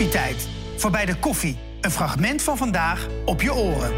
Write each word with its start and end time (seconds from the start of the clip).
Koffietijd. 0.00 0.48
Voorbij 0.76 1.06
de 1.06 1.18
koffie. 1.18 1.58
Een 1.80 1.90
fragment 1.90 2.42
van 2.42 2.56
vandaag 2.56 3.08
op 3.24 3.42
je 3.42 3.54
oren. 3.54 3.92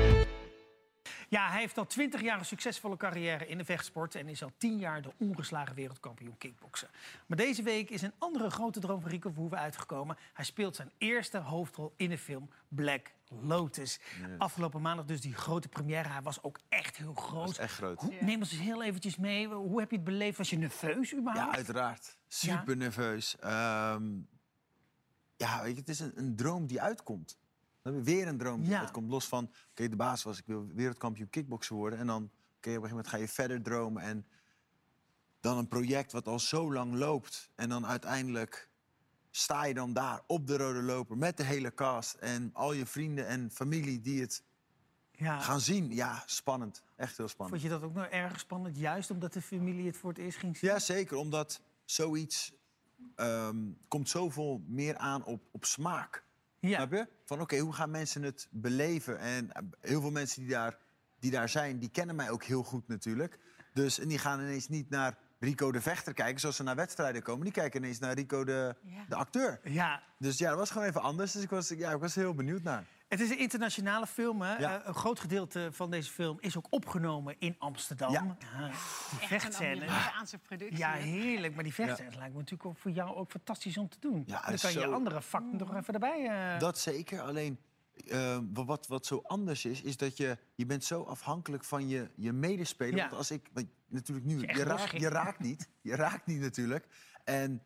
Ja, 1.28 1.50
hij 1.50 1.60
heeft 1.60 1.78
al 1.78 1.86
20 1.86 2.22
jaar 2.22 2.38
een 2.38 2.44
succesvolle 2.44 2.96
carrière 2.96 3.46
in 3.46 3.58
de 3.58 3.64
vechtsport... 3.64 4.14
en 4.14 4.28
is 4.28 4.42
al 4.42 4.52
10 4.58 4.78
jaar 4.78 5.02
de 5.02 5.12
ongeslagen 5.18 5.74
wereldkampioen 5.74 6.38
kickboksen. 6.38 6.88
Maar 7.26 7.36
deze 7.36 7.62
week 7.62 7.90
is 7.90 8.02
een 8.02 8.12
andere 8.18 8.50
grote 8.50 8.80
droom 8.80 9.00
van 9.00 9.10
Rico 9.10 9.30
Verhoeven 9.30 9.58
uitgekomen. 9.58 10.16
Hij 10.32 10.44
speelt 10.44 10.76
zijn 10.76 10.92
eerste 10.98 11.38
hoofdrol 11.38 11.94
in 11.96 12.08
de 12.08 12.18
film 12.18 12.50
Black 12.68 13.12
Lotus. 13.28 14.00
Afgelopen 14.38 14.80
maandag 14.80 15.04
dus 15.04 15.20
die 15.20 15.34
grote 15.34 15.68
première. 15.68 16.08
Hij 16.08 16.22
was 16.22 16.42
ook 16.42 16.58
echt 16.68 16.96
heel 16.96 17.14
groot. 17.14 17.46
was 17.46 17.58
echt 17.58 17.74
groot. 17.74 18.00
Hoe, 18.00 18.14
neem 18.20 18.40
ons 18.40 18.52
eens 18.52 18.60
heel 18.60 18.82
eventjes 18.82 19.16
mee. 19.16 19.48
Hoe 19.48 19.80
heb 19.80 19.90
je 19.90 19.96
het 19.96 20.04
beleefd? 20.04 20.38
Was 20.38 20.50
je 20.50 20.58
nerveus 20.58 21.14
überhaupt? 21.14 21.50
Ja, 21.50 21.56
uiteraard. 21.56 22.16
Super 22.28 22.76
nerveus. 22.76 23.36
Ehm, 23.38 24.04
ja, 25.42 25.62
weet 25.62 25.74
je, 25.74 25.80
het 25.80 25.88
is 25.88 26.00
een, 26.00 26.12
een 26.18 26.36
droom 26.36 26.66
die 26.66 26.80
uitkomt. 26.80 27.38
Hebben 27.82 28.02
weer 28.02 28.26
een 28.28 28.38
droom 28.38 28.60
die 28.60 28.70
Ja. 28.70 28.80
uitkomt. 28.80 29.10
Los 29.10 29.28
van, 29.28 29.50
oké, 29.70 29.88
de 29.88 29.96
baas 29.96 30.22
was, 30.22 30.38
ik 30.38 30.46
wil 30.46 30.66
wereldkampioen 30.74 31.30
kickboksen 31.30 31.76
worden. 31.76 31.98
En 31.98 32.06
dan, 32.06 32.22
oké, 32.22 32.30
op 32.30 32.34
een 32.56 32.72
gegeven 32.72 32.88
moment 32.88 33.08
ga 33.08 33.16
je 33.16 33.28
verder 33.28 33.62
dromen. 33.62 34.02
En 34.02 34.26
dan 35.40 35.58
een 35.58 35.68
project 35.68 36.12
wat 36.12 36.26
al 36.28 36.38
zo 36.38 36.72
lang 36.72 36.94
loopt. 36.94 37.50
En 37.54 37.68
dan 37.68 37.86
uiteindelijk 37.86 38.68
sta 39.30 39.64
je 39.64 39.74
dan 39.74 39.92
daar 39.92 40.20
op 40.26 40.46
de 40.46 40.56
rode 40.56 40.82
loper 40.82 41.16
met 41.16 41.36
de 41.36 41.44
hele 41.44 41.74
cast. 41.74 42.14
En 42.14 42.50
al 42.52 42.72
je 42.72 42.86
vrienden 42.86 43.26
en 43.26 43.50
familie 43.50 44.00
die 44.00 44.20
het 44.20 44.42
Ja. 45.12 45.38
gaan 45.40 45.60
zien. 45.60 45.94
Ja, 45.94 46.22
spannend. 46.26 46.82
Echt 46.96 47.16
heel 47.16 47.28
spannend. 47.28 47.60
Vond 47.60 47.72
je 47.72 47.78
dat 47.78 47.88
ook 47.88 47.94
nog 47.94 48.06
erg 48.06 48.40
spannend? 48.40 48.76
Juist 48.78 49.10
omdat 49.10 49.32
de 49.32 49.42
familie 49.42 49.86
het 49.86 49.96
voor 49.96 50.10
het 50.10 50.18
eerst 50.18 50.38
ging 50.38 50.56
zien? 50.56 50.70
Ja, 50.70 50.78
zeker. 50.78 51.16
Omdat 51.16 51.60
zoiets 51.84 52.52
ehm, 53.16 53.56
komt 53.88 54.08
zoveel 54.08 54.62
meer 54.66 54.96
aan 54.96 55.24
op, 55.24 55.42
op 55.50 55.64
smaak. 55.64 56.24
Ja. 56.58 56.76
Snap 56.76 56.92
je? 56.92 57.08
Van 57.24 57.40
oké, 57.40 57.58
hoe 57.58 57.72
gaan 57.72 57.90
mensen 57.90 58.22
het 58.22 58.48
beleven? 58.50 59.18
En 59.18 59.52
eh, 59.52 59.62
heel 59.80 60.00
veel 60.00 60.10
mensen 60.10 60.40
die 60.40 60.50
daar, 60.50 60.78
die 61.18 61.30
daar 61.30 61.48
zijn, 61.48 61.78
die 61.78 61.90
kennen 61.90 62.16
mij 62.16 62.30
ook 62.30 62.44
heel 62.44 62.62
goed 62.62 62.88
natuurlijk. 62.88 63.38
Dus, 63.72 63.98
en 63.98 64.08
die 64.08 64.18
gaan 64.18 64.40
ineens 64.40 64.68
niet 64.68 64.90
naar 64.90 65.18
Rico 65.42 65.72
de 65.72 65.80
Vechter 65.80 66.12
kijken, 66.14 66.40
zoals 66.40 66.56
ze 66.56 66.62
naar 66.62 66.76
wedstrijden 66.76 67.22
komen. 67.22 67.44
Die 67.44 67.52
kijken 67.52 67.82
ineens 67.82 67.98
naar 67.98 68.12
Rico 68.14 68.44
de, 68.44 68.74
Ja. 68.82 69.04
de 69.08 69.14
acteur. 69.14 69.60
Ja, 69.64 70.02
Dus 70.18 70.38
ja, 70.38 70.48
dat 70.48 70.58
was 70.58 70.70
gewoon 70.70 70.86
even 70.86 71.02
anders. 71.02 71.32
Dus 71.32 71.42
ik 71.42 71.50
was, 71.50 71.68
ja, 71.68 71.90
ik 71.90 72.00
was 72.00 72.14
heel 72.14 72.34
benieuwd 72.34 72.62
naar. 72.62 72.84
Het 73.08 73.20
is 73.20 73.30
een 73.30 73.38
internationale 73.38 74.06
film. 74.06 74.42
Hè? 74.42 74.56
Ja. 74.56 74.80
Eh, 74.80 74.86
een 74.86 74.94
groot 74.94 75.20
gedeelte 75.20 75.68
van 75.72 75.90
deze 75.90 76.10
film 76.10 76.36
is 76.40 76.56
ook 76.56 76.66
opgenomen 76.70 77.36
in 77.38 77.54
Amsterdam. 77.58 78.12
Ja. 78.12 78.22
die 78.22 78.30
Echt 78.40 79.20
een 79.22 79.28
vechtscène. 79.28 79.86
Amerikaanse 79.86 80.38
productie. 80.38 80.78
Ja, 80.78 80.92
heerlijk. 80.92 81.54
Maar 81.54 81.64
die 81.64 81.74
vechtscènes 81.74 82.14
lijkt 82.16 82.32
me 82.32 82.38
natuurlijk 82.38 82.68
ook 82.68 82.78
voor 82.78 82.90
jou 82.90 83.14
ook 83.16 83.30
fantastisch 83.30 83.76
om 83.78 83.88
te 83.88 83.96
doen. 84.00 84.22
Ja, 84.26 84.40
Dan 84.46 84.56
kan 84.58 84.72
je 84.72 84.86
andere 84.86 85.22
vak 85.22 85.42
nog 85.52 85.74
even 85.76 85.94
erbij... 85.94 86.26
eh, 86.54 86.58
Dat 86.60 86.78
zeker. 86.78 87.20
Alleen 87.20 87.58
eh, 88.08 88.38
wa- 88.52 88.64
wat, 88.64 88.86
wat 88.86 89.06
zo 89.06 89.20
anders 89.26 89.64
is, 89.64 89.82
is 89.82 89.96
dat 89.96 90.16
je, 90.16 90.38
je 90.54 90.66
bent 90.66 90.84
zo 90.84 91.02
afhankelijk 91.02 91.64
van 91.64 91.88
je, 91.88 92.10
je 92.16 92.32
medespeler. 92.32 92.94
Ja. 92.96 93.00
Want 93.02 93.14
als 93.16 93.30
ik, 93.30 93.48
natuurlijk 93.92 94.26
nu, 94.26 94.40
je 94.40 94.64
raakt, 94.64 94.90
je 95.00 95.08
raakt 95.08 95.38
niet. 95.40 95.68
Je 95.80 95.96
raakt 95.96 96.26
niet 96.26 96.40
natuurlijk. 96.40 96.86
En 97.24 97.62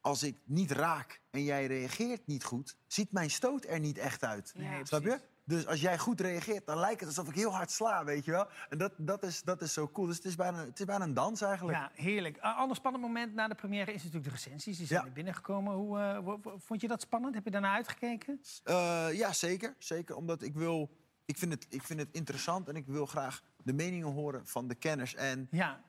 als 0.00 0.22
ik 0.22 0.36
niet 0.44 0.70
raak 0.70 1.20
en 1.30 1.44
jij 1.44 1.66
reageert 1.66 2.26
niet 2.26 2.44
goed, 2.44 2.76
ziet 2.86 3.12
mijn 3.12 3.30
stoot 3.30 3.64
er 3.64 3.80
niet 3.80 3.98
echt 3.98 4.24
uit. 4.24 4.52
Nee, 4.56 4.86
Snap 4.86 5.02
je? 5.02 5.20
Dus 5.44 5.66
als 5.66 5.80
jij 5.80 5.98
goed 5.98 6.20
reageert, 6.20 6.66
dan 6.66 6.78
lijkt 6.78 7.00
het 7.00 7.08
alsof 7.08 7.28
ik 7.28 7.34
heel 7.34 7.54
hard 7.54 7.70
sla, 7.70 8.04
weet 8.04 8.24
je 8.24 8.30
wel? 8.30 8.48
En 8.68 8.78
dat, 8.78 8.92
dat, 8.96 9.22
is, 9.22 9.42
dat 9.42 9.62
is 9.62 9.72
zo 9.72 9.88
cool. 9.88 10.06
Dus 10.06 10.16
het 10.16 10.24
is 10.24 10.34
bijna, 10.34 10.64
het 10.64 10.78
is 10.78 10.84
bijna 10.84 11.04
een 11.04 11.14
dans 11.14 11.40
eigenlijk. 11.40 11.78
ja, 11.78 11.90
heerlijk. 11.94 12.36
Een 12.36 12.42
ander 12.42 12.76
spannend 12.76 13.04
moment 13.04 13.34
na 13.34 13.48
de 13.48 13.54
première 13.54 13.92
is 13.92 13.96
natuurlijk 14.02 14.24
de 14.24 14.30
recensies. 14.30 14.76
Die 14.78 14.86
zijn 14.86 15.04
Ja. 15.04 15.12
binnengekomen. 15.12 15.74
Hoe, 15.74 15.98
eh, 15.98 16.34
vond 16.56 16.80
je 16.80 16.88
dat 16.88 17.00
spannend? 17.00 17.34
Heb 17.34 17.44
je 17.44 17.50
daarna 17.50 17.74
uitgekeken? 17.74 18.40
Eh, 18.64 19.08
ja, 19.12 19.32
zeker. 19.32 19.74
Zeker, 19.78 20.16
omdat 20.16 20.42
ik 20.42 20.54
wil... 20.54 20.90
Ik 21.28 21.38
vind, 21.38 21.52
het, 21.52 21.66
ik 21.68 21.82
vind 21.82 22.00
het 22.00 22.08
interessant 22.12 22.68
en 22.68 22.76
ik 22.76 22.86
wil 22.86 23.06
graag 23.06 23.42
de 23.62 23.72
meningen 23.72 24.12
horen 24.12 24.46
van 24.46 24.68
de 24.68 24.74
kenners. 24.74 25.14
En 25.14 25.48
Ja. 25.50 25.82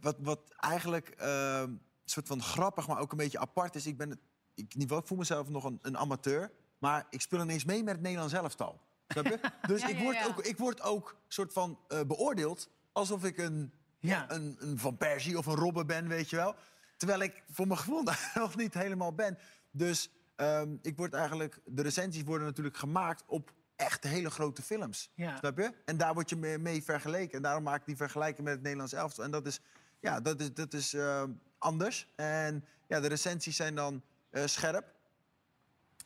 wat, 0.00 0.16
wat 0.18 0.40
eigenlijk 0.56 1.08
eh, 1.08 1.60
een 1.60 1.80
soort 2.04 2.26
van 2.26 2.42
grappig, 2.42 2.86
maar 2.86 2.98
ook 2.98 3.10
een 3.10 3.16
beetje 3.18 3.38
apart 3.38 3.74
is... 3.74 3.86
Ik, 3.86 3.96
ben 3.96 4.20
ik, 4.54 4.74
ik 4.74 5.00
voel 5.04 5.18
mezelf 5.18 5.48
nog 5.48 5.64
een, 5.64 5.78
een 5.82 5.96
amateur, 5.98 6.50
maar 6.78 7.06
ik 7.10 7.20
speel 7.20 7.40
ineens 7.40 7.64
mee 7.64 7.82
met 7.82 7.92
het 7.94 8.02
Nederlands 8.02 8.32
elftal. 8.34 8.80
Dus 9.66 9.80
Ja, 9.80 9.88
ik, 9.88 9.98
word 9.98 10.16
ja. 10.16 10.26
Ook, 10.26 10.42
ik 10.44 10.58
word 10.58 10.82
ook 10.82 11.16
soort 11.28 11.52
van 11.52 11.78
eh, 11.88 12.00
beoordeeld 12.06 12.68
alsof 12.92 13.24
ik 13.24 13.38
een, 13.38 13.72
Ja. 13.98 14.30
een, 14.30 14.56
een 14.58 14.78
Van 14.78 14.96
Persie 14.96 15.38
of 15.38 15.46
een 15.46 15.54
Robben 15.54 15.86
ben, 15.86 16.08
weet 16.08 16.30
je 16.30 16.36
wel. 16.36 16.54
Terwijl 16.96 17.20
ik 17.20 17.42
voor 17.50 17.66
mijn 17.66 17.78
gevoel 17.78 18.02
nog 18.34 18.56
niet 18.56 18.74
helemaal 18.74 19.12
ben. 19.14 19.38
Dus 19.70 20.10
ehm, 20.36 20.76
ik 20.82 20.96
word 20.96 21.14
eigenlijk, 21.14 21.60
de 21.64 21.82
recensies 21.82 22.22
worden 22.22 22.46
natuurlijk 22.46 22.76
gemaakt 22.76 23.22
op 23.26 23.52
echt 23.80 24.04
hele 24.04 24.30
grote 24.30 24.62
films. 24.62 25.10
Ja. 25.14 25.36
Snap 25.36 25.58
je? 25.58 25.72
En 25.84 25.96
daar 25.96 26.14
word 26.14 26.28
je 26.30 26.36
mee, 26.36 26.58
mee 26.58 26.82
vergeleken. 26.82 27.36
En 27.36 27.42
daarom 27.42 27.62
maak 27.62 27.80
ik 27.80 27.86
die 27.86 27.96
vergelijking 27.96 28.44
met 28.44 28.52
het 28.54 28.62
Nederlands 28.62 28.92
elftal. 28.92 29.24
En 29.24 29.30
dat 29.30 29.46
is, 29.46 29.60
ja, 30.00 30.20
dat 30.20 30.40
is, 30.40 30.54
dat 30.54 30.72
is 30.72 30.94
ehm, 30.94 31.30
anders. 31.58 32.06
En 32.16 32.64
ja, 32.88 33.00
de 33.00 33.08
recensies 33.08 33.56
zijn 33.56 33.74
dan 33.74 34.02
eh, 34.30 34.46
scherp. 34.46 34.94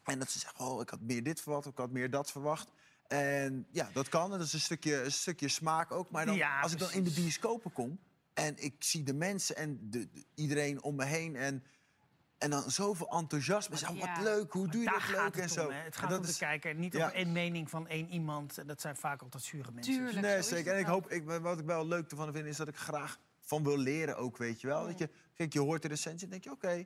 En 0.05 0.19
dat 0.19 0.31
ze 0.31 0.39
zeggen, 0.39 0.65
oh, 0.65 0.81
ik 0.81 0.89
had 0.91 1.01
meer 1.01 1.23
dit 1.23 1.41
verwacht, 1.41 1.67
ik 1.67 1.77
had 1.79 1.91
meer 1.91 2.11
dat 2.11 2.31
verwacht. 2.31 2.69
En 3.07 3.67
ja, 3.71 3.91
dat 3.93 4.09
kan. 4.09 4.31
Dat 4.31 4.41
is 4.41 4.53
een 4.53 4.61
stukje, 4.61 5.03
een 5.03 5.13
stukje 5.13 5.49
smaak 5.49 5.93
ook. 5.93 6.11
Maar 6.11 6.27
dan, 6.27 6.35
Ja, 6.35 6.61
als 6.61 6.73
ik 6.73 6.79
dan 6.79 6.93
in 6.93 7.05
de 7.05 7.11
bioscopen 7.11 7.73
kom... 7.73 7.99
en 8.35 8.63
ik 8.63 8.75
zie 8.79 9.03
de 9.03 9.15
mensen 9.15 9.57
en 9.57 9.91
de, 9.91 10.11
de- 10.13 10.25
iedereen 10.35 10.83
om 10.83 10.95
me 10.95 11.05
heen... 11.05 11.37
en, 11.37 11.65
en 12.39 12.51
dan 12.51 12.71
zoveel 12.71 13.09
enthousiasme. 13.09 13.77
Ja. 13.79 13.95
wat 14.15 14.23
leuk, 14.25 14.53
hoe 14.53 14.69
doe 14.69 14.83
je 14.83 14.91
dat 14.91 15.09
leuk 15.09 15.25
het 15.35 15.39
en 15.39 15.49
zo. 15.51 15.67
om. 15.67 15.73
Het 15.73 15.85
En 15.87 15.93
gaat 15.93 16.09
dat 16.11 16.19
om 16.19 16.25
de 16.25 16.31
is- 16.31 16.39
kijker. 16.39 16.75
Niet 16.75 16.93
Ja. 16.93 17.05
over 17.05 17.17
één 17.17 17.33
mening 17.33 17.71
van 17.71 17.89
één 17.89 18.09
iemand. 18.11 18.69
Dat 18.69 18.81
zijn 18.81 18.97
vaak 18.97 19.23
altijd 19.23 19.43
zure 19.43 19.73
mensen. 19.73 19.95
Tuurlijk. 19.95 20.21
Nee, 20.21 20.43
zo 20.43 20.49
zeker. 20.49 20.73
En 20.73 20.79
ik 20.79 20.87
hoop, 20.87 21.11
ik, 21.11 21.25
wat 21.25 21.59
ik 21.59 21.67
wel 21.67 21.87
leuk 21.87 22.11
ervan 22.11 22.33
vind, 22.33 22.47
is 22.47 22.57
dat 22.57 22.69
ik 22.69 22.77
graag 22.77 23.19
van 23.41 23.63
wil 23.65 23.79
leren 23.79 24.17
ook, 24.17 24.37
weet 24.37 24.61
je 24.61 24.67
wel. 24.67 24.81
Mm. 24.81 24.87
Dat 24.87 24.99
je, 24.99 25.11
kijk, 25.35 25.53
je 25.53 25.61
hoort 25.61 25.83
de 25.83 25.89
recensie 25.89 26.25
en 26.25 26.31
denk 26.31 26.45
je, 26.45 26.51
oké, 26.51 26.85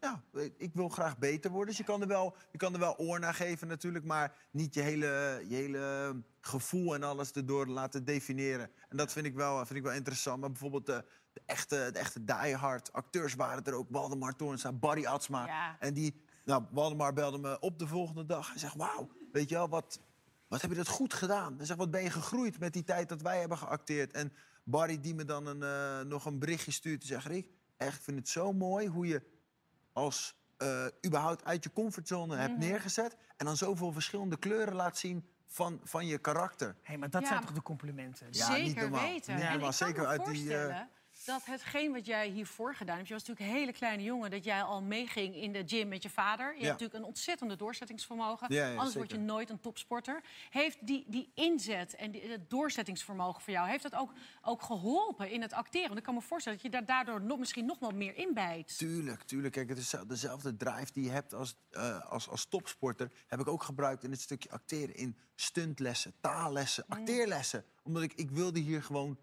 ja, 0.00 0.22
weet- 0.30 0.54
ik 0.58 0.70
wil 0.74 0.88
graag 0.88 1.18
beter 1.18 1.50
worden. 1.50 1.68
Dus 1.68 1.76
je 1.76 1.84
kan, 1.84 2.00
er 2.00 2.08
wel, 2.08 2.36
je 2.52 2.58
kan 2.58 2.72
er 2.72 2.80
wel 2.80 2.96
oor 2.98 3.20
naar 3.20 3.34
geven 3.34 3.68
natuurlijk, 3.68 4.04
maar 4.04 4.34
niet 4.50 4.74
je 4.74 4.80
hele, 4.80 5.42
je 5.48 5.54
hele 5.54 6.14
gevoel 6.40 6.94
en 6.94 7.02
alles 7.02 7.32
erdoor 7.32 7.66
laten 7.66 8.04
definiëren. 8.04 8.70
En 8.88 8.96
dat 8.96 9.12
vind 9.12 9.26
ik 9.26 9.34
wel, 9.34 9.56
vind 9.66 9.78
ik 9.78 9.84
wel 9.84 9.92
interessant. 9.94 10.40
Maar 10.40 10.50
bijvoorbeeld 10.50 10.86
de, 10.86 11.04
de 11.36 11.42
echte, 11.46 11.90
de 11.92 11.98
echte 11.98 12.24
diehard 12.24 12.92
acteurs 12.92 13.34
waren 13.34 13.64
er 13.64 13.74
ook. 13.74 13.86
Waldemar 13.90 14.36
Toornstra, 14.36 14.72
Barry 14.72 15.06
Atsma. 15.06 15.46
Ja. 15.46 15.76
En 15.80 15.94
die, 15.94 16.22
nou, 16.44 16.64
Waldemar 16.70 17.12
belde 17.12 17.38
me 17.38 17.60
op 17.60 17.78
de 17.78 17.86
volgende 17.86 18.26
dag 18.26 18.52
en 18.52 18.58
zegt, 18.58 18.74
wauw, 18.74 19.08
weet 19.32 19.48
je 19.48 19.54
wel, 19.54 19.68
wat, 19.68 20.00
wat 20.48 20.60
heb 20.60 20.70
je 20.70 20.76
dat 20.76 20.88
goed 20.88 21.14
gedaan? 21.14 21.60
En 21.60 21.66
zeg, 21.66 21.76
wat 21.76 21.90
ben 21.90 22.02
je 22.02 22.10
gegroeid 22.10 22.58
met 22.58 22.72
die 22.72 22.84
tijd 22.84 23.08
dat 23.08 23.22
wij 23.22 23.40
hebben 23.40 23.58
geacteerd? 23.58 24.12
En 24.12 24.32
Barry 24.64 25.00
die 25.00 25.14
me 25.14 25.24
dan 25.24 25.46
een, 25.46 25.62
eh, 25.62 26.08
nog 26.08 26.24
een 26.24 26.38
berichtje 26.38 26.70
stuurt 26.72 27.00
en 27.02 27.06
zegt... 27.08 27.26
Rick, 27.26 27.50
echt, 27.76 27.96
ik 27.96 28.02
vind 28.02 28.18
het 28.18 28.28
zo 28.28 28.52
mooi 28.52 28.86
hoe 28.88 29.06
je 29.06 29.22
als 29.92 30.34
eh, 30.56 30.86
überhaupt 31.06 31.44
uit 31.44 31.64
je 31.64 31.72
comfortzone 31.72 32.36
hebt 32.36 32.58
neergezet... 32.58 33.16
en 33.36 33.46
dan 33.46 33.56
zoveel 33.56 33.92
verschillende 33.92 34.36
kleuren 34.38 34.74
laat 34.74 34.98
zien 34.98 35.28
van, 35.46 35.80
van 35.84 36.06
je 36.06 36.18
karakter. 36.18 36.76
Hé, 36.82 36.96
maar 36.96 37.10
dat 37.10 37.20
Ja, 37.20 37.26
zijn 37.26 37.38
maar- 37.38 37.48
toch 37.48 37.56
de 37.56 37.62
complimenten? 37.62 38.26
Ja, 38.30 38.48
niet 38.56 38.66
Zeker 38.66 38.82
normaal. 38.82 39.00
weten. 39.00 39.34
Niet 39.34 39.44
en 39.44 39.50
normaal. 39.50 39.54
ik 39.54 39.60
kan 39.60 39.72
Zeker 39.72 40.02
me 40.02 40.08
uit 40.08 40.24
die, 40.24 40.56
eh, 40.56 40.80
dat 41.26 41.44
hetgeen 41.44 41.92
wat 41.92 42.06
jij 42.06 42.28
hiervoor 42.28 42.74
gedaan 42.74 42.96
hebt... 42.96 43.08
je 43.08 43.14
was 43.14 43.24
natuurlijk 43.24 43.50
een 43.50 43.60
hele 43.60 43.72
kleine 43.72 44.02
jongen... 44.02 44.30
dat 44.30 44.44
jij 44.44 44.62
al 44.62 44.82
meeging 44.82 45.34
in 45.34 45.52
de 45.52 45.62
gym 45.66 45.88
met 45.88 46.02
je 46.02 46.10
vader. 46.10 46.46
Je 46.46 46.52
hebt 46.52 46.70
natuurlijk 46.70 46.94
een 46.94 47.04
ontzettende 47.04 47.56
doorzettingsvermogen. 47.56 48.54
Ja, 48.54 48.66
ja, 48.66 48.76
Anders 48.76 48.94
word 48.94 49.10
je 49.10 49.18
nooit 49.18 49.50
een 49.50 49.60
topsporter. 49.60 50.22
Heeft 50.50 50.86
die, 50.86 51.04
die 51.08 51.30
inzet 51.34 51.94
en 51.94 52.10
die, 52.10 52.30
het 52.30 52.50
doorzettingsvermogen 52.50 53.42
voor 53.42 53.52
jou... 53.52 53.68
heeft 53.68 53.82
dat 53.82 53.94
ook, 53.94 54.12
ook 54.42 54.62
geholpen 54.62 55.30
in 55.30 55.42
het 55.42 55.52
acteren? 55.52 55.86
Want 55.86 55.98
ik 55.98 56.04
kan 56.04 56.14
me 56.14 56.20
voorstellen 56.20 56.58
dat 56.62 56.72
je 56.72 56.78
daar 56.78 56.86
daardoor 56.86 57.20
nog, 57.20 57.38
misschien 57.38 57.66
nog 57.66 57.78
wel 57.78 57.90
meer 57.90 58.16
inbijt. 58.16 58.78
Tuurlijk, 58.78 59.22
tuurlijk. 59.22 59.52
Kijk, 59.52 59.68
het 59.68 59.78
is 59.78 59.94
dezelfde 60.06 60.56
drive 60.56 60.92
die 60.92 61.04
je 61.04 61.10
hebt 61.10 61.34
als, 61.34 61.54
eh, 61.70 62.10
als, 62.10 62.28
als 62.28 62.46
topsporter... 62.46 63.10
heb 63.26 63.40
ik 63.40 63.48
ook 63.48 63.62
gebruikt 63.62 64.04
in 64.04 64.10
het 64.10 64.20
stukje 64.20 64.50
acteren. 64.50 64.94
In 64.94 65.16
stuntlessen, 65.34 66.12
taallessen, 66.20 66.84
acteerlessen. 66.88 67.64
Omdat 67.82 68.02
ik, 68.02 68.12
ik 68.14 68.30
wilde 68.30 68.60
hier 68.60 68.82
gewoon 68.82 69.18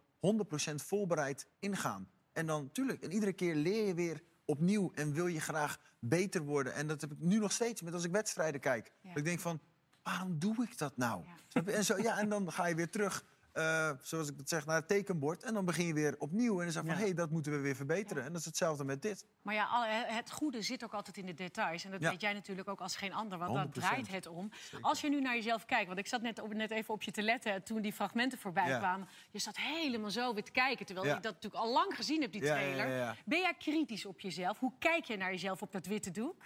100% 0.71 0.75
voorbereid 0.75 1.47
ingaan. 1.59 2.09
En 2.33 2.45
dan, 2.45 2.71
tuurlijk, 2.71 3.03
en 3.03 3.11
iedere 3.11 3.33
keer 3.33 3.55
leer 3.55 3.87
je 3.87 3.93
weer 3.93 4.21
opnieuw... 4.45 4.91
en 4.95 5.13
wil 5.13 5.27
je 5.27 5.41
graag 5.41 5.79
beter 5.99 6.41
worden. 6.41 6.73
En 6.73 6.87
dat 6.87 7.01
heb 7.01 7.11
ik 7.11 7.19
nu 7.19 7.39
nog 7.39 7.51
steeds 7.51 7.81
met 7.81 7.93
als 7.93 8.03
ik 8.03 8.11
wedstrijden 8.11 8.61
kijk. 8.61 8.91
Ja. 9.01 9.15
Ik 9.15 9.23
denk 9.23 9.39
van, 9.39 9.59
waarom 10.03 10.39
doe 10.39 10.63
ik 10.63 10.77
dat 10.77 10.97
nou? 10.97 11.23
Ja. 11.49 11.63
En, 11.63 11.85
zo, 11.85 11.97
ja, 11.97 12.19
en 12.19 12.29
dan 12.29 12.51
ga 12.51 12.65
je 12.65 12.75
weer 12.75 12.89
terug, 12.89 13.25
eh, 13.53 13.91
zoals 14.01 14.29
ik 14.29 14.38
dat 14.38 14.50
zeg, 14.50 14.65
naar 14.65 14.75
het 14.75 14.88
tekenbord. 14.88 15.44
En 15.44 15.53
dan 15.53 15.65
begin 15.65 15.85
je 15.85 15.94
weer 15.94 16.15
opnieuw. 16.19 16.57
En 16.57 16.63
dan 16.63 16.71
zeg 16.73 16.81
je 16.83 16.88
van, 16.89 16.97
hé, 16.97 17.03
hey, 17.03 17.13
dat 17.13 17.29
moeten 17.29 17.51
we 17.51 17.57
weer 17.57 17.75
verbeteren. 17.75 18.23
En 18.23 18.29
dat 18.31 18.39
is 18.39 18.45
hetzelfde 18.45 18.83
met 18.83 19.01
dit. 19.01 19.25
Maar 19.41 19.53
ja, 19.53 19.65
al- 19.65 19.83
het 20.15 20.31
goede 20.31 20.61
zit 20.61 20.83
ook 20.83 20.94
altijd 20.94 21.17
in 21.17 21.25
de 21.25 21.33
details. 21.33 21.83
En 21.85 21.91
dat 21.91 22.01
Ja. 22.01 22.09
weet 22.09 22.21
jij 22.21 22.33
natuurlijk 22.33 22.67
ook 22.67 22.79
als 22.81 22.95
geen 22.95 23.13
ander, 23.13 23.38
want 23.38 23.53
daar 23.53 23.63
100%. 23.63 23.71
draait 23.73 24.11
het 24.11 24.27
om. 24.27 24.51
Als 24.81 25.01
je 25.01 25.09
nu 25.09 25.21
naar 25.21 25.35
jezelf 25.35 25.65
kijkt, 25.65 25.88
want 25.88 26.00
ik 26.00 26.07
zat 26.07 26.21
net, 26.21 26.41
op, 26.41 26.53
net 26.53 26.71
even 26.71 26.94
op 26.94 27.03
je 27.03 27.11
te 27.11 27.21
letten... 27.21 27.63
toen 27.63 27.81
die 27.81 27.94
fragmenten 27.94 28.39
voorbij 28.39 28.67
Ja. 28.67 28.77
kwamen. 28.77 29.07
Je 29.31 29.39
zat 29.39 29.57
helemaal 29.57 30.11
zo 30.11 30.33
weer 30.33 30.44
te 30.44 30.51
kijken, 30.51 30.85
terwijl 30.85 31.15
ik 31.15 31.23
dat 31.23 31.33
natuurlijk 31.33 31.63
al 31.63 31.71
lang 31.71 31.95
gezien 31.95 32.21
heb, 32.21 32.31
die 32.31 32.41
trailer. 32.41 33.17
Ben 33.25 33.39
jij 33.39 33.53
kritisch 33.53 34.05
op 34.05 34.19
jezelf? 34.19 34.59
Hoe 34.59 34.73
kijk 34.79 35.05
je 35.05 35.17
naar 35.17 35.31
jezelf 35.31 35.61
op 35.61 35.71
dat 35.71 35.85
witte 35.85 36.11
doek? 36.11 36.44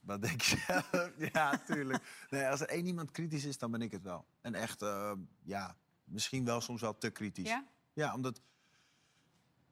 Wat 0.00 0.22
denk 0.22 0.40
je 0.40 0.82
ja, 1.32 1.58
tuurlijk. 1.66 2.26
Nee, 2.30 2.46
als 2.46 2.60
er 2.60 2.68
één 2.68 2.86
iemand 2.86 3.10
kritisch 3.10 3.44
is, 3.44 3.58
dan 3.58 3.70
ben 3.70 3.82
ik 3.82 3.92
het 3.92 4.02
wel. 4.02 4.24
En 4.40 4.54
echt, 4.54 4.82
eh, 4.82 5.12
ja, 5.42 5.76
misschien 6.12 6.44
wel 6.44 6.60
soms 6.60 6.80
wel 6.80 6.98
te 6.98 7.10
kritisch. 7.10 7.48
Ja? 7.48 7.64
Ja, 7.92 8.14
omdat... 8.14 8.40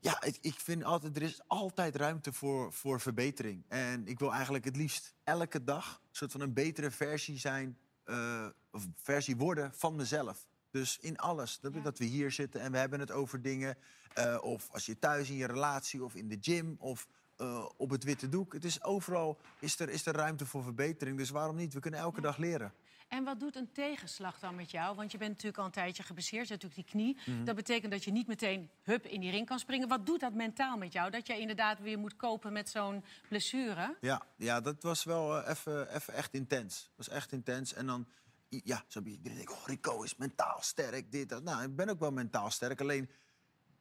Ja, 0.03 0.23
ik, 0.23 0.39
ik 0.41 0.55
vind 0.55 0.85
altijd, 0.85 1.17
er 1.17 1.23
is 1.23 1.41
altijd 1.47 1.97
ruimte 1.97 2.33
voor, 2.33 2.73
voor 2.73 3.01
verbetering. 3.01 3.65
En 3.69 4.07
ik 4.07 4.19
wil 4.19 4.33
eigenlijk 4.33 4.65
het 4.65 4.77
liefst 4.77 5.15
elke 5.25 5.65
dag 5.65 6.01
een 6.03 6.09
soort 6.17 6.33
van 6.33 6.41
een 6.41 6.53
betere 6.53 6.91
versie 6.91 7.39
zijn... 7.39 7.79
eh, 8.05 8.47
of 8.71 8.87
versie 8.95 9.37
worden 9.37 9.75
van 9.75 9.97
mezelf. 9.97 10.47
Dus 10.71 10.99
in 10.99 11.19
alles. 11.19 11.61
Dat, 11.61 11.75
Ja. 11.75 11.81
dat 11.81 11.99
we 11.99 12.05
hier 12.05 12.31
zitten 12.31 12.61
en 12.61 12.73
we 12.73 12.79
hebben 12.79 13.01
het 13.01 13.11
over 13.11 13.43
dingen. 13.43 13.77
eh, 14.15 14.39
of 14.41 14.69
als 14.71 14.87
je 14.87 14.99
thuis 14.99 15.29
in 15.31 15.37
je 15.37 15.47
relatie 15.47 16.05
of 16.05 16.15
in 16.15 16.29
de 16.29 16.39
gym 16.41 16.77
of 16.79 17.07
eh, 17.37 17.69
op 17.77 17.91
het 17.91 18.05
witte 18.05 18.29
doek. 18.29 18.53
Het 18.53 18.65
is 18.65 18.83
overal 18.83 19.39
is 19.59 19.79
er, 19.81 19.89
is 19.89 20.07
er 20.07 20.15
ruimte 20.15 20.47
voor 20.47 20.63
verbetering. 20.63 21.17
Dus 21.17 21.31
waarom 21.31 21.57
niet? 21.57 21.75
We 21.75 21.81
kunnen 21.81 22.01
elke 22.01 22.21
dag 22.21 22.37
leren. 22.37 22.73
En 23.11 23.25
wat 23.25 23.41
doet 23.41 23.57
een 23.57 23.73
tegenslag 23.73 24.39
dan 24.39 24.55
met 24.55 24.71
jou? 24.71 24.97
Want 24.97 25.13
je 25.13 25.19
bent 25.19 25.31
natuurlijk 25.31 25.59
al 25.59 25.65
een 25.65 25.71
tijdje 25.71 26.03
geblesseerd, 26.03 26.49
je 26.49 26.53
hebt 26.53 26.63
natuurlijk 26.63 26.93
die 26.93 27.03
knie. 27.03 27.37
Mhm. 27.37 27.45
Dat 27.45 27.57
betekent 27.57 27.93
dat 27.93 28.05
je 28.05 28.11
niet 28.11 28.27
meteen 28.27 28.71
hup 28.83 29.07
in 29.07 29.21
die 29.21 29.31
ring 29.31 29.47
kan 29.47 29.59
springen. 29.59 29.89
Wat 29.89 30.07
doet 30.07 30.21
dat 30.21 30.35
mentaal 30.35 30.77
met 30.77 30.93
jou? 30.93 31.11
Dat 31.11 31.27
je 31.27 31.39
inderdaad 31.39 31.81
weer 31.81 31.99
moet 31.99 32.17
kopen 32.17 32.53
met 32.53 32.69
zo'n 32.69 33.05
blessure? 33.29 33.97
Ja, 34.01 34.23
ja 34.37 34.61
dat 34.61 34.83
was 34.83 35.05
wel 35.05 35.39
eh, 35.39 35.51
even 35.51 35.95
even 35.95 36.15
echt 36.15 36.35
intens. 36.35 36.83
Dat 36.83 37.07
was 37.07 37.09
echt 37.09 37.33
intens. 37.33 37.73
En 37.75 37.87
dan, 37.87 38.07
ja, 38.49 38.85
zo 38.89 39.01
iedereen 39.05 39.37
denkt, 39.37 39.53
oh, 39.53 39.67
Rico 39.67 40.03
is 40.03 40.17
mentaal 40.17 40.59
sterk, 40.61 41.13
dit, 41.13 41.29
dat. 41.29 41.43
Nou, 41.43 41.63
ik 41.63 41.77
ben 41.77 41.89
ook 41.89 42.01
wel 42.01 42.13
mentaal 42.13 42.51
sterk. 42.51 42.81
Alleen, 42.81 43.11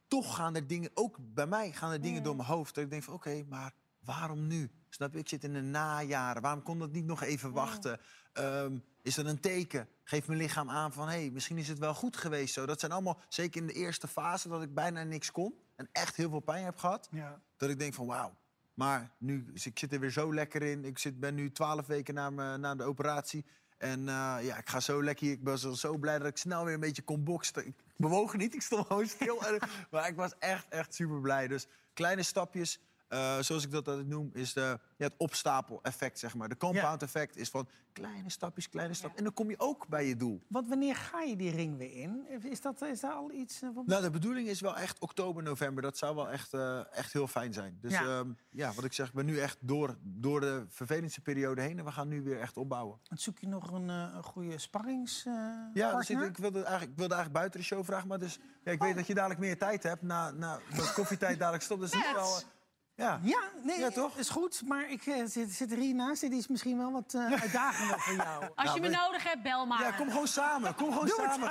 toch 0.07 0.35
gaan 0.35 0.55
er 0.55 0.67
dingen, 0.67 0.91
ook 0.93 1.17
bij 1.19 1.47
mij 1.47 1.71
gaan 1.71 1.91
er 1.91 2.01
dingen 2.01 2.23
door 2.23 2.35
mijn 2.35 2.47
hoofd. 2.47 2.75
Dat 2.75 2.83
ik 2.83 2.89
denk 2.89 3.03
van, 3.03 3.13
oké, 3.13 3.43
maar 3.49 3.73
waarom 3.99 4.47
nu? 4.47 4.71
Snap 4.89 5.13
je? 5.13 5.19
Ik 5.19 5.29
zit 5.29 5.43
in 5.43 5.53
de 5.53 5.61
najaren. 5.61 6.41
Waarom 6.41 6.63
kon 6.63 6.79
dat 6.79 6.91
niet 6.91 7.05
nog 7.05 7.23
even 7.23 7.51
wachten? 7.51 7.99
Ehm, 8.33 8.77
is 9.09 9.15
dat 9.15 9.25
een 9.25 9.39
teken? 9.39 9.87
Geeft 10.03 10.27
mijn 10.27 10.39
lichaam 10.39 10.69
aan 10.69 10.93
van, 10.93 11.07
hé, 11.07 11.19
hey, 11.19 11.29
misschien 11.29 11.57
is 11.57 11.67
het 11.67 11.79
wel 11.79 11.93
goed 11.93 12.17
geweest 12.17 12.53
zo. 12.53 12.65
Dat 12.65 12.79
zijn 12.79 12.91
allemaal, 12.91 13.21
zeker 13.27 13.61
in 13.61 13.67
de 13.67 13.73
eerste 13.73 14.07
fase, 14.07 14.49
dat 14.49 14.61
ik 14.61 14.73
bijna 14.73 15.03
niks 15.03 15.31
kon. 15.31 15.53
En 15.75 15.89
echt 15.91 16.15
heel 16.15 16.29
veel 16.29 16.39
pijn 16.39 16.65
heb 16.65 16.77
gehad. 16.77 17.07
Ja. 17.11 17.41
Dat 17.57 17.69
ik 17.69 17.79
denk 17.79 17.93
van 17.93 18.05
wauw. 18.05 18.37
Maar 18.73 19.11
nu, 19.17 19.45
dus 19.51 19.65
ik 19.65 19.79
zit 19.79 19.93
er 19.93 19.99
weer 19.99 20.11
zo 20.11 20.33
lekker 20.33 20.61
in. 20.61 20.85
Ik 20.85 20.97
zit, 20.97 21.19
ben 21.19 21.35
nu 21.35 21.51
twaalf 21.51 21.87
weken 21.87 22.13
na, 22.13 22.57
na 22.57 22.75
de 22.75 22.83
operatie. 22.83 23.45
En 23.77 23.99
eh, 23.99 24.37
ja, 24.41 24.57
ik 24.57 24.69
ga 24.69 24.79
zo 24.79 25.03
lekker. 25.03 25.25
hier. 25.25 25.35
Ik 25.35 25.43
was 25.43 25.61
zo 25.61 25.97
blij 25.97 26.17
dat 26.17 26.27
ik 26.27 26.37
snel 26.37 26.65
weer 26.65 26.73
een 26.73 26.79
beetje 26.79 27.01
kon 27.01 27.23
boksen. 27.23 27.65
Ik 27.65 27.75
bewoog 27.95 28.37
niet, 28.37 28.53
ik 28.53 28.61
stond 28.61 28.87
gewoon 28.87 29.07
stil. 29.07 29.41
Maar 29.91 30.07
ik 30.07 30.15
was 30.15 30.31
echt, 30.39 30.65
echt 30.69 30.93
super 30.93 31.21
blij. 31.21 31.47
Dus 31.47 31.67
kleine 31.93 32.23
stapjes, 32.23 32.79
eh, 33.09 33.39
zoals 33.39 33.63
ik 33.63 33.71
dat 33.71 33.87
altijd 33.87 34.07
noem, 34.07 34.29
is 34.33 34.53
de, 34.53 34.79
ja, 34.97 35.05
het 35.05 35.13
opstapel-effect, 35.17 36.19
zeg 36.19 36.35
maar. 36.35 36.49
De 36.49 36.57
compound-effect 36.57 37.37
is 37.37 37.49
van 37.49 37.67
kleine 37.93 38.29
stapjes, 38.29 38.69
kleine 38.69 38.93
stapjes. 38.93 39.17
En 39.17 39.23
dan 39.23 39.33
kom 39.33 39.49
je 39.49 39.59
ook 39.59 39.87
bij 39.87 40.07
je 40.07 40.15
doel. 40.15 40.41
Want 40.47 40.67
wanneer 40.67 40.95
ga 40.95 41.21
je 41.21 41.35
die 41.35 41.51
ring 41.51 41.77
weer 41.77 41.95
in? 41.95 42.27
Is, 42.41 42.61
dat, 42.61 42.81
is 42.81 42.99
daar 42.99 43.11
al 43.11 43.31
iets 43.31 43.61
eh? 43.61 43.69
Nou, 43.85 44.01
de 44.01 44.09
bedoeling 44.09 44.47
is 44.47 44.61
wel 44.61 44.77
echt 44.77 44.99
oktober, 44.99 45.43
november. 45.43 45.83
Dat 45.83 45.97
zou 45.97 46.15
wel 46.15 46.29
echt, 46.29 46.53
eh, 46.53 46.81
echt 46.91 47.13
heel 47.13 47.27
fijn 47.27 47.53
zijn. 47.53 47.77
Dus 47.81 47.91
Ja. 47.91 48.01
ja. 48.01 48.25
ja, 48.49 48.73
wat 48.73 48.83
ik 48.83 48.93
zeg, 48.93 49.07
ik 49.07 49.13
ben 49.13 49.25
nu 49.25 49.39
echt 49.39 49.57
door, 49.59 49.97
door 50.01 50.39
de 50.39 50.65
vervelendste 50.69 51.21
periode 51.21 51.61
heen. 51.61 51.79
En 51.79 51.85
we 51.85 51.91
gaan 51.91 52.07
nu 52.07 52.23
weer 52.23 52.39
echt 52.39 52.57
opbouwen. 52.57 52.99
Zoek 53.03 53.39
je 53.39 53.47
nog 53.47 53.71
een, 53.71 53.87
een 53.87 54.23
goede 54.23 54.57
sparringspartner? 54.57 55.69
Ja, 55.73 55.97
dus 55.97 56.09
ik, 56.09 56.21
ik, 56.21 56.37
wilde 56.37 56.59
eigenlijk, 56.59 56.91
ik 56.91 56.97
wilde 56.97 57.13
eigenlijk 57.13 57.33
buiten 57.33 57.59
de 57.59 57.65
show 57.65 57.85
vragen. 57.85 58.07
Maar 58.07 58.19
dus, 58.19 58.39
ja, 58.63 58.71
ik 58.71 58.79
weet 58.79 58.95
dat 58.95 59.07
je 59.07 59.13
dadelijk 59.13 59.39
meer 59.39 59.57
tijd 59.57 59.83
hebt. 59.83 60.01
Na, 60.01 60.31
na 60.31 60.59
dat 60.75 60.93
koffietijd 60.93 61.39
dadelijk 61.39 61.63
stopt. 61.63 61.81
Dus 61.81 61.93
het 61.93 62.05
is 62.05 62.11
wel... 62.11 62.57
ja. 62.99 63.19
Ja, 63.23 63.39
nee, 63.63 63.79
Ja, 63.79 63.89
toch? 63.89 64.17
is 64.17 64.29
goed. 64.29 64.61
Maar 64.65 64.89
ik 64.91 65.05
eh, 65.05 65.15
zit, 65.25 65.51
zit 65.51 65.71
er 65.71 65.77
hier 65.77 65.95
naast. 65.95 66.21
Dit 66.21 66.31
is 66.31 66.47
misschien 66.47 66.77
wel 66.77 66.91
wat 66.91 67.13
eh, 67.13 67.41
uitdagender 67.41 67.99
voor 67.99 68.13
jou. 68.15 68.45
Als 68.55 68.73
je 68.73 68.81
me 68.81 68.89
maar- 68.89 68.99
nodig 69.05 69.23
hebt, 69.23 69.41
bel 69.43 69.65
maar. 69.65 69.81
ja, 69.81 69.91
kom 69.91 70.09
gewoon 70.09 70.27
samen. 70.27 70.75
Kom 70.75 70.91
gewoon 70.93 71.07
samen. 71.07 71.49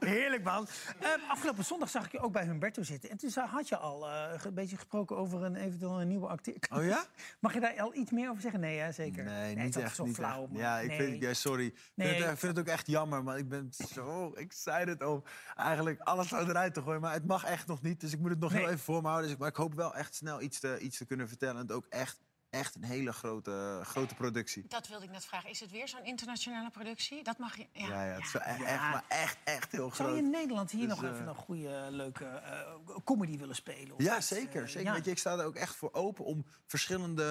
Heerlijk, 0.00 0.44
man. 0.44 0.66
Eh, 1.00 1.08
afgelopen 1.30 1.64
zondag 1.64 1.88
zag 1.90 2.04
ik 2.06 2.12
je 2.12 2.18
ook 2.20 2.32
bij 2.32 2.44
Humberto 2.44 2.82
zitten. 2.82 3.10
En 3.10 3.16
toen 3.16 3.30
had 3.32 3.68
je 3.68 3.76
al 3.76 4.08
eh, 4.10 4.40
een 4.44 4.54
beetje 4.54 4.76
gesproken 4.76 5.16
over 5.16 5.42
een 5.42 5.56
eventueel 5.56 6.00
een 6.00 6.08
nieuwe 6.08 6.26
acteur. 6.26 6.54
Oh 6.74 6.84
ja? 6.84 7.04
Mag 7.40 7.54
je 7.54 7.60
daar 7.60 7.80
al 7.80 7.94
iets 7.94 8.10
meer 8.10 8.30
over 8.30 8.42
zeggen? 8.42 8.60
Nee, 8.60 8.78
hè, 8.78 8.92
zeker. 8.92 9.24
Nee, 9.24 9.54
het 9.54 9.64
niet 9.64 9.76
echt. 9.76 9.94
zo 9.96 10.04
Niet 10.04 10.14
flauw. 10.14 10.42
echt. 10.42 10.58
Ja, 10.58 10.78
ik 10.78 10.88
nee. 10.88 10.96
vind, 10.98 11.22
ja, 11.22 11.34
sorry. 11.34 11.66
Ik 11.66 11.74
Nee. 11.94 12.08
vind, 12.08 12.22
het, 12.24 12.32
ik 12.32 12.38
vind 12.38 12.56
het 12.56 12.66
ook 12.66 12.72
echt 12.74 12.86
jammer, 12.86 13.22
maar 13.24 13.38
ik 13.38 13.48
ben 13.48 13.68
zo 13.92 14.32
excited 14.32 15.04
om 15.04 15.22
eigenlijk 15.54 16.00
alles 16.00 16.32
eruit 16.32 16.74
te 16.74 16.82
gooien. 16.82 17.00
Maar 17.00 17.12
het 17.12 17.26
mag 17.26 17.44
echt 17.44 17.66
nog 17.66 17.82
niet, 17.82 18.00
dus 18.00 18.12
ik 18.12 18.18
moet 18.20 18.30
het 18.30 18.40
nog 18.40 18.50
Nee. 18.52 18.60
heel 18.60 18.68
even 18.70 18.80
voor 18.84 19.02
me 19.02 19.06
houden. 19.08 19.24
Dus 19.24 19.32
ik, 19.34 19.38
maar 19.40 19.48
ik 19.48 19.56
hoop 19.56 19.74
wel 19.74 19.94
echt 19.94 20.14
snel 20.14 20.40
iets 20.42 20.60
te, 20.60 20.78
iets 20.78 20.96
te 20.98 21.04
kunnen 21.06 21.28
vertellen. 21.28 21.54
En 21.54 21.60
het 21.62 21.72
ook 21.72 21.86
echt, 21.88 22.20
echt 22.58 22.74
een 22.74 22.84
hele 22.84 23.12
grote, 23.12 23.80
grote 23.82 24.14
productie. 24.14 24.64
Dat 24.68 24.88
wilde 24.88 25.04
ik 25.04 25.10
net 25.10 25.24
vragen. 25.24 25.50
Is 25.50 25.60
het 25.60 25.70
weer 25.70 25.88
zo'n 25.88 26.04
internationale 26.04 26.70
productie? 26.70 27.24
Dat 27.24 27.38
mag 27.38 27.56
je... 27.56 27.66
Ja, 27.72 27.86
Ja, 27.88 28.04
ja, 28.04 28.12
het 28.14 28.24
is 28.24 28.32
wel 28.32 28.42
echt, 28.42 28.58
Ja. 28.60 28.66
echt, 28.66 28.80
maar 28.80 29.04
echt, 29.08 29.38
echt 29.44 29.72
heel 29.72 29.90
Zou 29.94 30.08
je 30.08 30.14
groot. 30.14 30.24
in 30.24 30.30
Nederland 30.30 30.70
hier 30.70 30.88
Dus, 30.88 30.96
nog 30.96 31.04
eh, 31.04 31.10
even 31.10 31.26
een 31.28 31.34
goede, 31.34 31.86
leuke 31.90 32.24
eh, 32.24 32.74
comedy 33.04 33.38
willen 33.38 33.54
spelen? 33.54 33.94
Of 33.96 34.02
Ja, 34.02 34.16
iets, 34.16 34.26
zeker. 34.26 34.62
eh, 34.62 34.68
zeker. 34.68 34.86
ja. 34.88 34.92
Weet 34.94 35.04
je, 35.04 35.10
ik 35.10 35.18
sta 35.18 35.38
er 35.38 35.44
ook 35.44 35.54
echt 35.56 35.76
voor 35.76 35.92
open 35.92 36.24
om 36.24 36.44
verschillende 36.66 37.24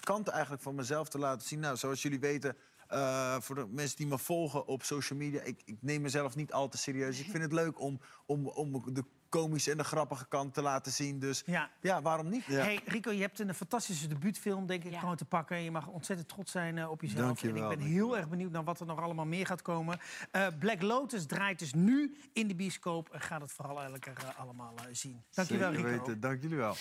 kanten 0.00 0.32
eigenlijk 0.32 0.62
van 0.62 0.74
mezelf 0.74 1.08
te 1.08 1.18
laten 1.18 1.48
zien. 1.48 1.60
Nou, 1.60 1.76
zoals 1.76 2.02
jullie 2.02 2.20
weten, 2.20 2.56
eh, 2.88 3.36
voor 3.40 3.54
de 3.54 3.66
mensen 3.66 3.96
die 3.96 4.06
me 4.06 4.18
volgen 4.18 4.66
op 4.66 4.82
social 4.82 5.18
media, 5.18 5.40
ik, 5.42 5.62
ik 5.64 5.76
neem 5.80 6.02
mezelf 6.02 6.36
niet 6.36 6.52
al 6.52 6.68
te 6.68 6.78
serieus. 6.78 7.18
Ik 7.18 7.30
vind 7.30 7.42
het 7.42 7.52
leuk 7.52 7.80
om, 7.80 8.00
om, 8.26 8.46
om 8.48 8.94
de 8.94 9.04
komische 9.38 9.70
en 9.70 9.76
de 9.76 9.84
grappige 9.84 10.26
kant 10.28 10.54
te 10.54 10.62
laten 10.62 10.92
zien. 10.92 11.18
Dus 11.18 11.42
Ja. 11.46 11.70
ja, 11.80 12.02
waarom 12.02 12.28
niet? 12.28 12.44
Ja. 12.44 12.60
Hey 12.62 12.80
Rico, 12.84 13.10
je 13.10 13.20
hebt 13.20 13.38
een 13.38 13.54
fantastische 13.54 14.06
debuutfilm, 14.08 14.66
denk 14.66 14.84
ik, 14.84 14.92
Ja. 14.92 14.98
gewoon 14.98 15.16
te 15.16 15.24
pakken. 15.24 15.60
Je 15.62 15.70
mag 15.70 15.86
ontzettend 15.86 16.28
trots 16.28 16.50
zijn 16.52 16.78
eh, 16.78 16.90
op 16.90 17.00
jezelf. 17.00 17.20
Dank 17.26 17.38
je 17.38 17.48
en 17.48 17.54
ik 17.54 17.60
wel, 17.60 17.68
ben 17.68 17.78
dank 17.78 17.90
heel 17.90 18.16
erg 18.16 18.28
benieuwd 18.28 18.50
naar 18.50 18.64
wat 18.64 18.80
er 18.80 18.86
nog 18.86 19.00
allemaal 19.00 19.26
meer 19.26 19.46
gaat 19.46 19.62
komen. 19.62 19.98
Eh, 20.30 20.46
Black 20.58 20.82
Lotus 20.82 21.26
draait 21.26 21.58
dus 21.58 21.72
nu 21.74 22.16
in 22.32 22.48
de 22.48 22.54
bioscoop. 22.54 23.08
En 23.08 23.20
gaat 23.20 23.40
het 23.40 23.52
vooral 23.52 23.74
eigenlijk 23.74 24.06
er, 24.06 24.16
eh, 24.24 24.38
allemaal 24.40 24.74
eh, 24.76 24.84
zien. 24.92 25.22
Dankjewel, 25.30 25.72
Zeker 25.72 25.90
Rico. 25.90 25.98
weten. 26.04 26.20
Dank 26.20 26.42
jullie 26.42 26.56
wel. 26.56 26.74